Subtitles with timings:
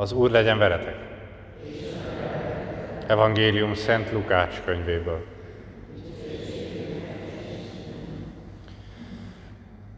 [0.00, 0.96] Az Úr legyen veletek!
[3.06, 5.24] Evangélium Szent Lukács könyvéből.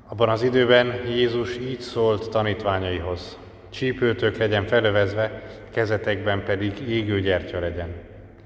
[0.09, 3.39] Abban az időben Jézus így szólt tanítványaihoz.
[3.71, 7.95] Csípőtök legyen felövezve, kezetekben pedig égő gyertya legyen.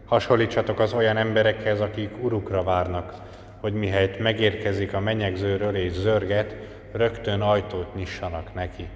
[0.07, 3.15] Hasonlítsatok az olyan emberekhez, akik urukra várnak,
[3.61, 6.57] hogy mihelyt megérkezik a menyegzőről és zörget,
[6.93, 8.89] rögtön ajtót nyissanak neki.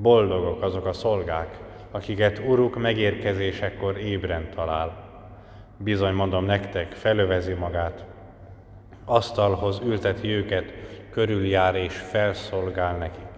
[0.00, 1.58] Boldogok azok a szolgák,
[1.90, 5.06] akiket uruk megérkezésekor ébren talál.
[5.76, 8.04] Bizony mondom nektek, felövezi magát,
[9.04, 10.72] asztalhoz ülteti őket,
[11.10, 13.28] körüljár és felszolgál nekik.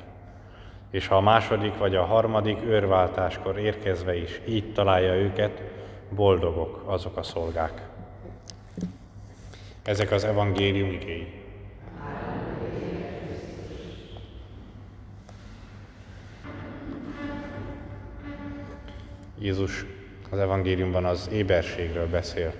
[0.91, 5.62] És ha a második vagy a harmadik őrváltáskor érkezve is így találja őket,
[6.09, 7.89] boldogok azok a szolgák.
[9.83, 11.40] Ezek az evangélium igéi.
[19.41, 19.87] Jézus
[20.30, 22.53] az evangéliumban az éberségről beszél,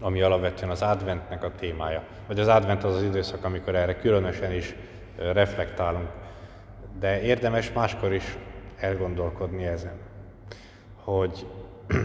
[0.00, 2.02] ami alapvetően az adventnek a témája.
[2.26, 4.74] Vagy az advent az az időszak, amikor erre különösen is
[5.16, 6.08] reflektálunk.
[6.98, 8.36] De érdemes máskor is
[8.76, 9.98] elgondolkodni ezen,
[11.04, 11.46] hogy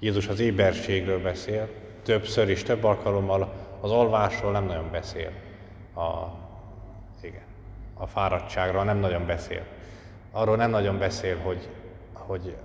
[0.00, 1.68] Jézus az éberségről beszél,
[2.02, 5.30] többször is, több alkalommal az alvásról nem nagyon beszél.
[5.94, 6.26] A,
[7.20, 7.44] igen,
[7.94, 9.62] a fáradtságról nem nagyon beszél.
[10.30, 11.68] Arról nem nagyon beszél, hogy
[12.26, 12.56] hogy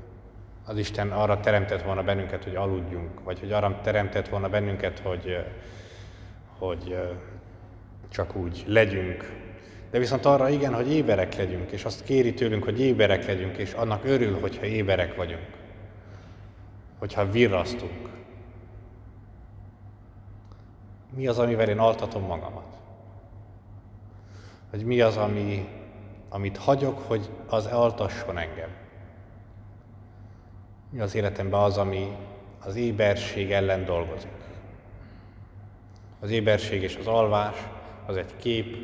[0.65, 5.45] az Isten arra teremtett volna bennünket, hogy aludjunk, vagy hogy arra teremtett volna bennünket, hogy,
[6.57, 6.97] hogy
[8.09, 9.47] csak úgy legyünk.
[9.91, 13.73] De viszont arra igen, hogy éberek legyünk, és azt kéri tőlünk, hogy éberek legyünk, és
[13.73, 15.47] annak örül, hogyha éberek vagyunk.
[16.97, 18.09] Hogyha virrasztunk.
[21.15, 22.77] Mi az, amivel én altatom magamat?
[24.69, 25.67] Hogy mi az, ami,
[26.29, 28.69] amit hagyok, hogy az altasson engem?
[30.89, 32.15] Mi az életemben az, ami
[32.65, 34.31] az éberség ellen dolgozik?
[36.19, 37.55] Az éberség és az alvás
[38.05, 38.75] az egy kép,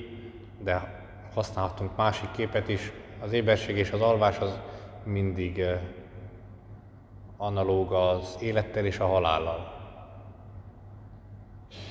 [0.63, 2.91] de használhatunk másik képet is.
[3.21, 4.59] Az éberség és az alvás az
[5.03, 5.65] mindig
[7.37, 9.73] analóg az élettel és a halállal.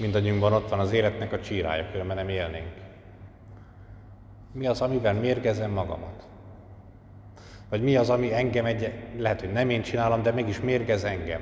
[0.00, 2.74] Mindannyiunkban ott van az életnek a csírája, különben nem élnénk.
[4.52, 6.26] Mi az, amivel mérgezem magamat?
[7.74, 11.40] Vagy mi az, ami engem egy, lehet, hogy nem én csinálom, de mégis mérgez engem.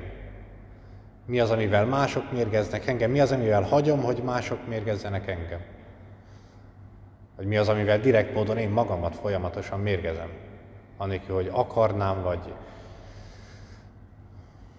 [1.26, 5.60] Mi az, amivel mások mérgeznek engem, mi az, amivel hagyom, hogy mások mérgezzenek engem.
[7.37, 10.28] Vagy mi az, amivel direkt módon én magamat folyamatosan mérgezem.
[10.97, 12.53] Anélkül, hogy akarnám, vagy,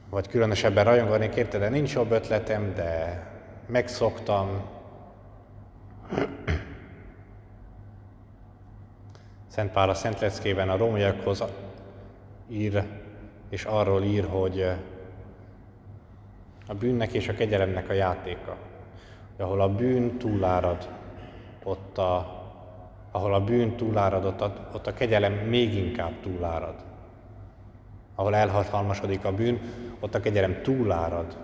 [0.10, 3.24] vagy különösebben rajonganék érte, de nincs jobb ötletem, de
[3.66, 4.62] megszoktam,
[9.54, 11.44] Szent Pál a Szent Leckében a rómaiakhoz
[12.50, 12.84] ír,
[13.50, 14.78] és arról ír, hogy eh,
[16.68, 18.58] a bűnnek és a kegyelemnek a játéka.
[19.38, 20.90] Ahol a bűn túlárad,
[21.64, 22.42] ott a,
[23.12, 26.76] ahol a bűn túlárad, ott a, ott a kegyelem még inkább túlárad.
[28.16, 29.62] Ahol elhatalmasodik a bűn,
[30.00, 31.38] ott a kegyelem túlárad.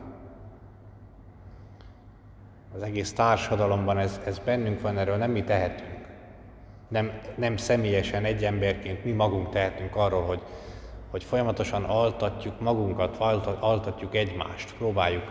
[2.76, 5.99] Az egész társadalomban ez, ez bennünk van, erről nem mi tehetünk
[6.90, 10.42] nem, nem személyesen egy emberként mi magunk tehetünk arról, hogy,
[11.10, 13.18] hogy folyamatosan altatjuk magunkat,
[13.60, 15.24] altatjuk egymást, próbáljuk,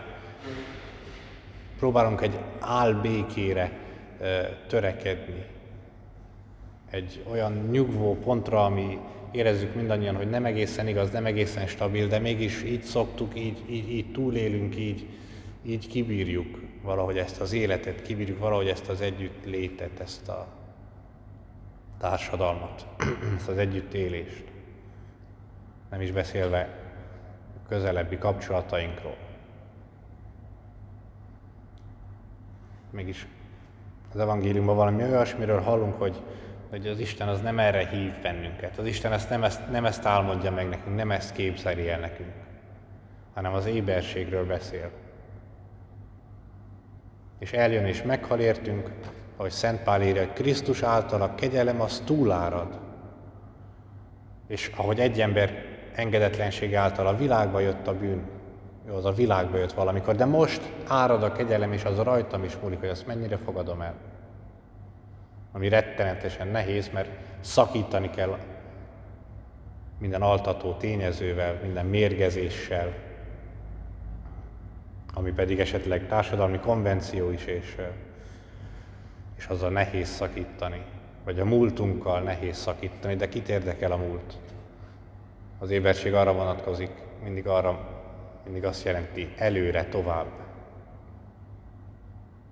[1.79, 3.73] próbálunk egy álbékére
[4.67, 5.45] törekedni,
[6.91, 8.99] egy olyan nyugvó pontra, ami
[9.33, 13.91] érezzük mindannyian, hogy nem egészen igaz, nem egészen stabil, de mégis így szoktuk, így, így,
[13.91, 15.07] így túlélünk, így,
[15.67, 20.58] így kibírjuk valahogy ezt az életet, kibírjuk valahogy ezt az együttlétet, ezt a,
[21.99, 22.87] társadalmat,
[23.37, 24.45] ezt az együttélést.
[25.91, 26.69] Nem is beszélve
[27.69, 29.17] közelebbi kapcsolatainkról.
[32.91, 33.27] Mégis
[34.13, 36.23] az evangéliumban valami olyasmiről hallunk, hogy,
[36.71, 38.79] hogy az Isten az nem erre hív bennünket.
[38.79, 42.33] Az Isten ezt nem, ezt nem ezt álmodja meg nekünk, nem ezt képzeli el nekünk,
[43.35, 44.91] hanem az éberségről beszél.
[47.39, 48.91] És eljön és meghal értünk,
[49.39, 52.79] ahogy Szent Pál írja, Krisztus által a kegyelem az túlárad.
[54.47, 55.65] És ahogy egy ember
[55.95, 58.23] engedetlenség által a világba jött a bűn,
[58.89, 62.57] jó, az a világba jött valamikor, de most árad a kegyelem, és az rajtam is
[62.63, 63.95] múlik, hogy azt mennyire fogadom el.
[65.53, 67.11] Ami rettenetesen nehéz, mert
[67.41, 68.39] szakítani kell
[69.99, 72.93] minden altató tényezővel, minden mérgezéssel,
[75.15, 77.77] ami pedig esetleg társadalmi konvenció is, és
[79.39, 80.83] és azzal nehéz szakítani,
[81.25, 84.39] vagy a múltunkkal nehéz szakítani, de kit érdekel a múlt?
[85.59, 86.91] Az éberség arra vonatkozik,
[87.23, 87.79] mindig arra,
[88.45, 90.27] mindig azt jelenti előre, tovább.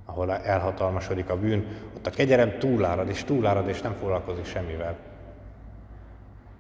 [0.05, 1.67] Ahol elhatalmasodik a bűn,
[1.97, 4.97] ott a kegyelem túlárad, és túlárad, és nem foglalkozik semmivel.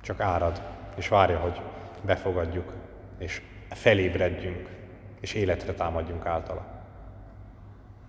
[0.00, 0.62] Csak árad,
[0.96, 1.60] és várja, hogy
[2.04, 2.72] befogadjuk,
[3.18, 4.68] és felébredjünk,
[5.20, 6.75] és életre támadjunk általa.